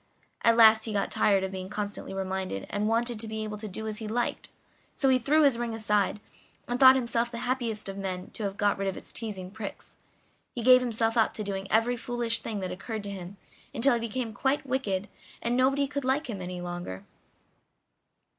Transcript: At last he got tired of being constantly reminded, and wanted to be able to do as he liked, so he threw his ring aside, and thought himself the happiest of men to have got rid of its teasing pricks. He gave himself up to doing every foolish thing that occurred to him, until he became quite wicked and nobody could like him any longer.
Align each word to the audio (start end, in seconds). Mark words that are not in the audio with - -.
At 0.43 0.57
last 0.57 0.85
he 0.85 0.93
got 0.93 1.11
tired 1.11 1.43
of 1.43 1.51
being 1.51 1.69
constantly 1.69 2.11
reminded, 2.11 2.65
and 2.71 2.87
wanted 2.87 3.19
to 3.19 3.27
be 3.27 3.43
able 3.43 3.59
to 3.59 3.67
do 3.67 3.85
as 3.87 3.99
he 3.99 4.07
liked, 4.07 4.49
so 4.95 5.09
he 5.09 5.19
threw 5.19 5.43
his 5.43 5.59
ring 5.59 5.75
aside, 5.75 6.19
and 6.67 6.79
thought 6.79 6.95
himself 6.95 7.29
the 7.29 7.37
happiest 7.45 7.87
of 7.87 7.97
men 7.99 8.31
to 8.31 8.41
have 8.45 8.57
got 8.57 8.79
rid 8.79 8.87
of 8.87 8.97
its 8.97 9.11
teasing 9.11 9.51
pricks. 9.51 9.97
He 10.55 10.63
gave 10.63 10.81
himself 10.81 11.17
up 11.17 11.35
to 11.35 11.43
doing 11.43 11.71
every 11.71 11.95
foolish 11.97 12.39
thing 12.39 12.61
that 12.61 12.71
occurred 12.71 13.03
to 13.03 13.11
him, 13.11 13.37
until 13.75 13.93
he 13.93 13.99
became 13.99 14.33
quite 14.33 14.65
wicked 14.65 15.07
and 15.39 15.55
nobody 15.55 15.85
could 15.85 16.03
like 16.03 16.27
him 16.27 16.41
any 16.41 16.61
longer. 16.61 17.05